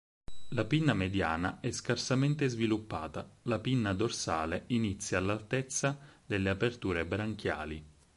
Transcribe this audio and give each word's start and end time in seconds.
La 0.55 0.65
pinna 0.65 0.95
mediana 0.95 1.59
è 1.59 1.69
scarsamente 1.69 2.47
sviluppata, 2.47 3.29
la 3.43 3.59
pinna 3.59 3.93
dorsale 3.93 4.63
inizia 4.69 5.19
all'altezza 5.19 5.95
delle 6.25 6.49
aperture 6.49 7.05
branchiali. 7.05 7.85